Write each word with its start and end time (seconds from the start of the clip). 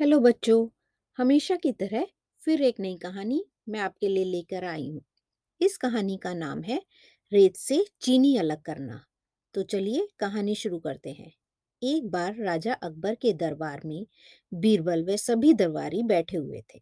Hello 0.00 0.20
बच्चों, 0.20 0.68
हमेशा 1.16 1.56
की 1.56 1.72
तरह 1.72 2.06
फिर 2.44 2.62
एक 2.62 2.80
नई 2.80 2.96
कहानी 2.96 3.44
मैं 3.68 3.80
आपके 3.80 4.08
लिए 4.08 4.24
लेकर 4.24 4.64
आई 4.64 4.90
हूँ। 4.90 5.02
इस 5.60 5.76
कहानी 5.76 6.16
का 6.16 6.34
नाम 6.34 6.62
है, 6.62 6.82
रेत 7.32 7.56
से 7.56 7.86
चीनी 8.00 8.36
अलग 8.36 8.62
करना। 8.62 9.04
तो 9.54 9.62
चलिए 9.62 10.08
कहानी 10.18 10.54
शुरू 10.54 10.78
करते 10.78 11.10
हैं। 11.10 11.32
एक 11.82 12.10
बार 12.10 12.34
राजा 12.36 12.72
अकबर 12.72 13.14
के 13.14 13.32
दरबार 13.32 13.80
में 13.84 14.06
बीरबल 14.54 15.04
व 15.04 15.16
सभी 15.16 15.54
दरबारी 15.54 16.02
बैठे 16.02 16.36
हुए 16.36 16.62
थे। 16.74 16.80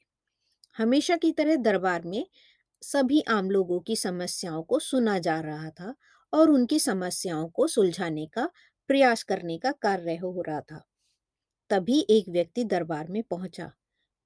हमेशा 0.76 1.16
की 1.16 1.32
तरह 1.32 1.56
दरबार 1.56 2.02
में 2.02 2.26
सभी 2.82 3.20
आम 3.20 3.50
लोगों 3.50 3.80
की 3.80 3.96
समस्याओं 3.96 4.62
को 4.62 4.78
सुना 4.78 5.18
जा 5.18 5.40
रहा 5.40 5.70
था 5.70 5.94
और 6.32 6.50
उनकी 6.50 6.78
समस्याओं 6.78 7.48
को 7.48 7.66
सुलझाने 7.66 8.26
का, 8.26 8.50
प्रयास 8.88 9.22
करने 9.22 9.58
का 9.58 9.72
कार्य 9.72 10.16
हो 10.16 10.42
रहा 10.48 10.60
था। 10.60 10.88
तभी 11.70 12.06
एक 12.10 12.28
व्यक्ति 12.28 12.64
दरबार 12.64 13.08
में 13.08 13.22
पहुँचा। 13.22 13.70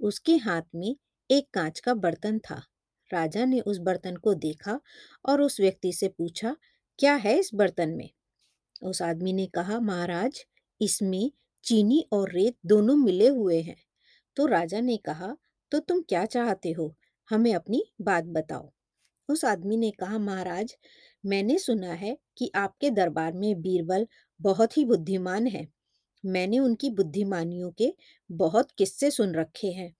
उसके 0.01 0.37
हाथ 0.37 0.63
में 0.75 0.97
एक 1.31 1.49
कांच 1.55 1.81
का 1.81 1.95
बर्तन 1.95 2.39
था। 2.39 2.63
राजा 3.11 3.45
ने 3.45 3.61
उस 3.61 3.79
बर्तन 3.79 4.17
को 4.17 4.35
देखा 4.35 4.81
और 5.29 5.41
उस 5.41 5.61
व्यक्ति 5.61 5.93
से 5.93 6.09
पूछा, 6.09 6.57
क्या 6.99 7.15
है 7.15 7.39
इस 7.39 7.51
बर्तन 7.55 7.91
में? 7.91 8.11
उस 8.83 9.03
आदमी 9.03 9.33
ने 9.33 9.47
कहा, 9.47 9.81
महाराज, 9.81 10.45
इसमें 10.81 11.31
चीनी 11.65 12.05
और 12.13 12.33
रेत 12.33 12.57
दोनों 12.67 12.97
मिले 12.97 13.29
हुए 13.29 13.61
हैं। 13.61 13.77
तो 14.37 14.47
राजा 14.47 14.81
ने 14.81 14.97
कहा 14.97 15.37
तो 15.73 15.79
तुम 15.79 16.01
क्या 16.03 16.25
चाहते 16.27 16.73
हो? 16.73 16.95
हमें 17.31 17.55
अपनी 17.55 17.85
बात 18.01 18.25
बताओ। 18.25 18.71
उस 19.29 19.45
आदमी 19.45 19.77
ने 19.77 19.91
कहा, 19.91 20.19
महाराज, 20.19 20.77
मैंने 21.27 21.59
सुना 21.59 21.93
है 21.93 22.17
कि 22.39 22.51
आपके 22.55 22.91
दरबार 22.91 23.33
में 23.33 23.61
बीरबल 23.63 24.07
बहुत 24.41 24.77
ही 24.77 24.85
बुद्धिमान 24.85 25.47
है। 25.47 25.67
मैंने 26.25 26.59
उनकी 26.59 26.91
बुद्धिमानियों 26.91 27.71
के 27.71 27.93
बहुत 28.31 28.71
किस्से 28.79 29.11
सुन 29.11 29.35
रखे 29.35 29.69
हैं। 29.73 29.93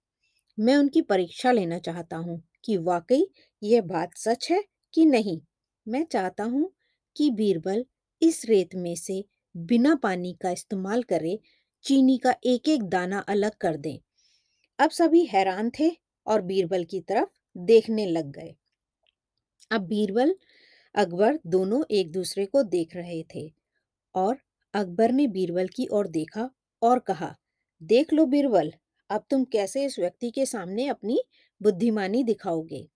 मैं 0.57 0.75
उनकी 0.77 1.01
परीक्षा 1.01 1.51
लेना 1.51 1.79
चाहता 1.79 2.17
हूँ 2.17 2.41
कि 2.65 2.77
वाकई 2.77 3.25
यह 3.61 3.81
बात 3.81 4.17
सच 4.17 4.51
है 4.51 4.63
कि 4.93 5.05
नहीं। 5.05 5.41
मैं 5.87 6.03
चाहता 6.05 6.43
हूँ 6.43 6.71
कि 7.15 7.29
बीरबल 7.31 7.85
इस 8.21 8.45
रेत 8.45 8.75
में 8.75 8.95
से 8.95 9.23
बिना 9.55 9.95
पानी 9.95 10.33
का 10.41 10.51
इस्तेमाल 10.51 11.03
करे 11.03 11.39
चीनी 11.85 12.17
का 12.17 12.35
एक 12.45 12.69
एक 12.69 12.83
दाना 12.83 13.19
अलग 13.29 13.55
कर 13.61 13.77
दें। 13.77 13.97
अब 14.79 14.89
सभी 14.89 15.25
हैरान 15.25 15.71
थे 15.79 15.91
और 16.27 16.41
बीरबल 16.41 16.83
की 16.83 16.99
तरफ़ 17.01 17.29
देखने 17.57 18.05
लग 18.05 18.31
गए। 18.31 18.55
अब 19.71 19.81
बीरबल, 19.81 20.35
अकबर 20.95 21.39
दोनों 21.47 21.83
एक 21.91 22.11
दूसरे 22.11 22.45
को 22.45 22.63
देख 22.63 22.95
रहे 22.95 23.23
थे 23.35 23.51
और 24.15 24.37
अकबर 24.73 25.11
ने 25.11 25.27
बीरबल 25.27 25.67
की 25.67 25.87
ओर 25.91 26.07
देखा 26.07 26.49
और 26.81 26.99
कहा, 26.99 27.35
देख 27.81 28.13
लो 28.13 28.25
बीरबल, 28.25 28.73
अब 29.09 29.25
तुम 29.29 29.43
कैसे 29.45 29.85
इस 29.85 29.99
व्यक्ति 29.99 30.31
के 30.31 30.45
सामने 30.45 30.87
अपनी 30.87 31.19
बुद्धिमानी 31.61 32.23
दिखाओगे? 32.23 32.87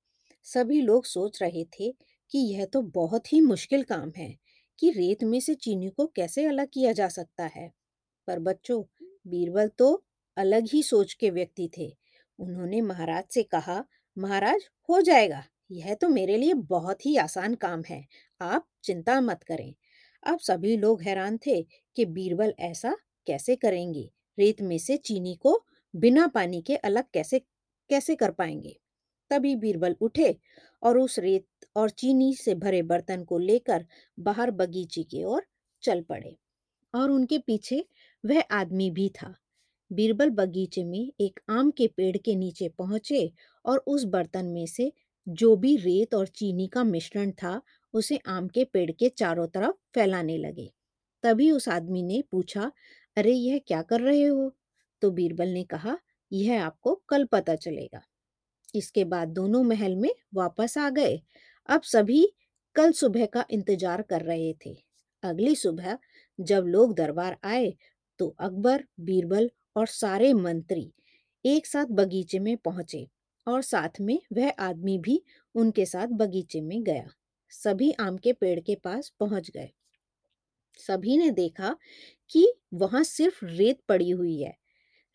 सभी 0.44 0.81
लोग 0.81 1.06
सोच 1.06 1.42
रहे 1.42 1.66
थे 1.66 1.92
कि 2.31 2.38
यह 2.38 2.66
तो 2.66 2.81
बहुत 2.81 3.34
ही 3.34 3.42
मुश्किल 3.42 3.84
काम 3.84 4.12
है 4.18 4.36
कि 4.80 4.92
रेत 4.92 5.23
में 5.23 5.40
से 5.40 5.56
चीनी 5.56 5.90
को 5.90 6.08
कैसे 6.08 6.46
अलग 6.46 6.68
किया 6.73 6.92
जा 6.92 7.08
सकता 7.08 7.46
है। 7.46 7.72
पर 8.28 8.40
बच्चों, 8.40 8.84
बीरबल 9.28 9.68
तो 9.68 10.03
अलग 10.38 10.68
ही 10.73 10.84
सोच 10.84 11.14
के 11.14 11.30
व्यक्ति 11.30 11.70
थे। 11.78 11.92
उन्होंने 12.40 12.81
महाराज 12.81 13.23
से 13.30 13.44
कहा, 13.44 13.84
महाराज, 14.18 14.70
हो 14.90 15.02
जाएगा। 15.02 15.44
यह 15.72 15.94
तो 15.96 16.09
मेरे 16.09 16.38
लिए 16.38 16.53
बहुत 16.53 17.06
ही 17.06 17.18
आसान 17.18 17.56
काम 17.56 17.84
है। 17.90 18.06
आप 18.42 18.68
चिंता 18.84 19.22
मत 19.22 19.44
करें। 19.44 19.73
अब 20.26 20.40
सभी 20.40 20.76
लोग 20.78 21.02
हैरान 21.02 21.38
थे 21.45 21.62
कि 21.98 22.06
बीरबल 22.08 22.54
ऐसा 22.62 22.95
कैसे 23.28 23.56
करेंगे? 23.56 24.09
रेत 24.38 24.62
में 24.62 24.78
से 24.78 24.98
चीनी 25.00 25.34
को 25.38 25.54
बिना 25.94 26.28
पानी 26.28 26.62
के 26.62 26.76
अलग 26.81 27.04
कैसे 27.14 27.40
कैसे 27.90 28.16
कर 28.16 28.31
पाएँगे? 28.31 28.76
तभी 29.31 29.56
बीरबल 29.56 29.96
उठे 30.02 30.36
और 30.84 30.98
उस 31.00 31.18
रेत 31.20 31.48
और 31.76 31.90
चीनी 31.91 32.34
से 32.35 32.56
भरे 32.56 32.81
बर्तन 32.84 33.24
को 33.24 33.38
लेकर 33.40 33.85
बाहर 34.19 34.52
बगीचे 34.53 35.03
की 35.06 35.24
ओर 35.25 35.44
चल 35.84 36.02
पड़े 36.09 36.35
और 36.94 37.12
उनके 37.12 37.38
पीछे 37.40 37.85
वह 38.24 38.44
आदमी 38.52 38.90
भी 38.91 39.09
था। 39.16 39.34
बीरबल 39.91 40.30
बगीचे 40.31 40.84
में 40.84 41.12
एक 41.22 41.40
आम 41.50 41.69
के 41.72 41.88
पेड़ 41.88 42.18
के 42.18 42.35
नीचे 42.35 42.68
पहुँचे 42.78 43.31
और 43.66 43.78
उस 43.88 44.03
बर्तन 44.08 44.46
में 44.47 44.66
से 44.68 44.91
जो 45.28 45.56
भी 45.56 45.75
रेत 45.78 46.16
और 46.16 46.28
चीनी 46.30 46.68
का 46.68 46.84
मिश्रण 46.84 47.31
था 47.34 47.62
उसे 47.95 48.19
आम 48.28 48.47
के 48.47 48.66
पेड़ 48.66 48.91
के 48.91 49.09
चारों 49.09 49.47
तरफ़ 49.47 49.75
फैलाने 49.95 50.38
लगे। 50.38 50.72
तभी 51.23 51.51
उस 51.51 51.69
आदमी 51.69 52.03
ने 52.03 52.23
पूछा, 52.31 52.72
अरे, 53.17 53.33
यह 53.33 53.61
क्या 53.67 53.81
कर 53.81 54.01
रहे 54.01 54.25
हो? 54.25 54.56
तो 55.01 55.11
बीरबल 55.11 55.50
ने 55.50 55.63
कहा, 55.63 55.97
यह 56.31 56.66
आपको 56.66 56.95
कल 57.09 57.25
पता 57.25 57.55
चलेगा। 57.55 58.01
इसके 58.75 59.05
बाद 59.05 59.28
दोनों 59.29 59.63
महल 59.63 59.95
में 59.95 60.11
वापस 60.35 60.78
आ 60.78 60.89
गए। 60.89 61.22
अब 61.69 61.81
सभी 61.81 62.34
कल 62.75 62.91
सुबह 62.91 63.25
का 63.25 63.45
इंतज़ार 63.51 64.01
कर 64.01 64.22
रहे 64.22 64.53
थे। 64.66 64.75
अगली 65.23 65.55
सुबह 65.55 65.97
जब 66.39 66.66
लोग 66.67 66.95
दरबार 66.95 67.38
आए 67.44 67.73
तो 68.19 68.35
अकबर, 68.39 68.84
बीरबल 69.00 69.51
और 69.75 69.88
सारे 69.88 70.34
मंत्री 70.34 70.94
एक 71.45 71.67
साथ 71.67 71.85
बगीचे 71.85 72.39
में 72.39 72.57
पहुँचे 72.57 73.07
और 73.47 73.61
साथ 73.61 74.01
में 74.01 74.19
वह 74.34 74.50
आदमी 74.59 74.97
भी 75.00 75.22
उनके 75.55 75.85
साथ 75.85 76.07
बगीचे 76.07 76.61
में 76.61 76.84
गया। 76.84 77.07
सभी 77.55 77.91
आम 77.91 78.17
के 78.17 78.33
पेड़ 78.33 78.59
के 78.59 78.75
पास 78.75 79.13
पहुँच 79.19 79.49
गए। 79.49 79.69
सभी 80.79 81.17
ने 81.17 81.31
देखा 81.31 81.75
कि 82.31 82.53
वहाँ 82.73 83.03
सिर्फ़ 83.03 83.45
रेत 83.45 83.79
पड़ी 83.89 84.09
हुई 84.09 84.41
है। 84.41 84.57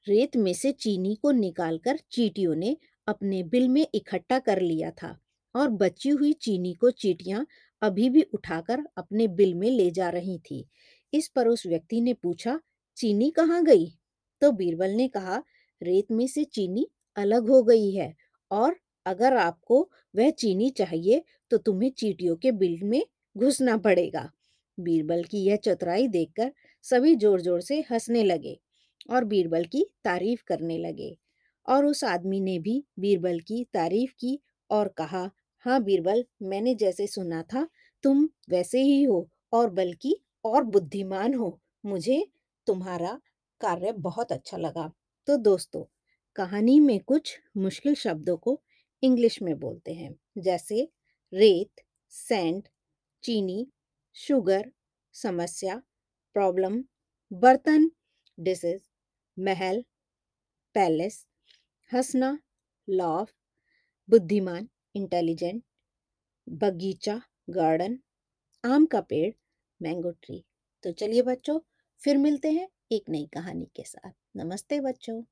रेत 0.06 0.36
में 0.36 0.52
से 0.54 0.72
चीनी 0.72 1.14
को 1.14 1.30
निकालकर 1.30 1.98
चीटियों 2.12 2.54
ने 2.54 2.76
अपने 3.08 3.42
बिल 3.42 3.68
में 3.68 3.86
इकट्ठा 3.94 4.38
कर 4.38 4.60
लिया 4.60 4.90
था 4.90 5.18
और 5.54 5.68
बची 5.68 6.08
हुई 6.08 6.32
चीनी 6.32 6.74
को 6.74 6.90
चीटियाँ 6.90 7.46
अभी 7.82 8.10
भी 8.10 8.22
उठाकर 8.22 8.84
अपने 8.96 9.28
बिल 9.28 9.54
में 9.54 9.70
ले 9.70 9.90
जा 9.90 10.08
रही 10.10 10.38
थी। 10.38 10.68
इस 11.12 11.28
पर 11.28 11.48
उस 11.48 11.66
व्यक्ति 11.66 12.00
ने 12.00 12.14
पूछा, 12.14 12.60
चीनी 12.96 13.30
कहाँ 13.30 13.64
गई? 13.64 13.86
तो 14.42 14.52
बीरबल 14.52 14.90
ने 14.90 15.08
कहा, 15.08 15.42
रेत 15.82 16.06
में 16.10 16.26
से 16.26 16.44
चीनी 16.44 16.88
अलग 17.16 17.48
हो 17.48 17.62
गई 17.62 17.90
है 17.90 18.14
और 18.50 18.76
अगर 19.10 19.37
आपको 19.38 19.81
वह 20.15 20.31
चीनी 20.38 20.71
चाहिए 20.72 21.22
तो 21.50 21.59
तुम्हें 21.60 21.91
चीटियों 21.94 22.37
के 22.37 22.53
बिल 22.54 22.78
में 22.84 23.03
घुसना 23.37 23.76
पड़ेगा। 23.78 24.31
बीरबल 24.78 25.22
की 25.25 25.44
यह 25.44 25.56
चतुराई 25.59 26.09
देखकर 26.09 26.53
सभी 26.84 27.15
ज़ोर 27.16 27.41
ज़ोर 27.41 27.60
से 27.62 27.81
हंसने 27.91 28.22
लगे 28.25 28.59
और 29.10 29.25
बीरबल 29.26 29.65
की 29.66 29.84
तारीफ़ 30.04 30.43
करने 30.49 30.78
लगे। 30.78 31.16
और 31.69 31.84
उस 31.87 32.03
आदमी 32.06 32.41
ने 32.41 32.59
भी 32.59 32.82
बीरबल 33.00 33.38
की 33.43 33.65
तारीफ़ 33.75 34.12
की 34.20 34.38
और 34.70 34.88
कहा 34.99 35.31
हाँ 35.65 35.82
बीरबल, 35.84 36.25
मैंने 36.43 36.75
जैसे 36.75 37.06
सुना 37.06 37.43
था, 37.44 37.66
तुम 38.04 38.28
वैसे 38.50 38.81
ही 38.82 39.03
हो 39.04 39.28
और 39.53 39.70
बल्कि 39.72 40.16
और 40.44 40.65
बुद्धिमान 40.66 41.34
हो। 41.34 41.59
मुझे 41.84 42.25
तुम्हारा 42.66 43.19
कार्य 43.60 43.93
बहुत 44.00 44.32
अच्छा 44.32 44.56
लगा। 44.56 44.91
तो 45.28 45.37
दोस्तों, 45.38 45.84
कहानी 46.37 46.78
में 46.81 46.99
कुछ 47.03 47.37
मुश्किल 47.59 47.94
शब्दों 47.97 48.37
को 48.38 48.60
इंग्लिश 49.03 49.43
में 49.43 49.59
बोलते 49.59 49.94
हैं। 49.94 50.16
जैसे, 50.38 50.88
रेत 51.34 51.72
सैंड 52.09 52.69
चीनी, 53.22 53.72
शुगर, 54.15 54.72
समस्या, 55.12 55.83
प्रॉब्लम, 56.34 56.84
बर्तन 57.33 57.91
डिसेस 58.41 58.91
महल, 59.38 59.84
पैलेस, 60.75 61.27
हंसना, 61.93 62.38
लॉफ, 62.88 63.34
बुद्धिमान, 64.11 64.69
इंटेलिजेंट, 64.94 65.65
बगीचा, 66.49 67.22
गार्डन, 67.50 67.99
आम 68.65 68.87
का 68.87 69.00
पेड़, 69.00 69.34
मैंगो 69.82 70.11
ट्री। 70.11 70.44
तो 70.82 70.93
चलिए 70.93 71.22
बच्चों, 71.22 71.61
फिर 71.99 72.19
मिलते 72.19 72.50
हैं 72.50 72.69
एक 72.93 73.09
नई 73.09 73.27
कहानी 73.27 73.65
के 73.77 73.82
साथ। 73.82 74.12
नमस्ते 74.37 74.81
बच्चों। 74.81 75.23